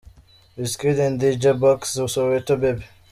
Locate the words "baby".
2.59-2.85